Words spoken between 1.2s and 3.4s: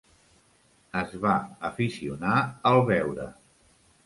va aficionar al beure.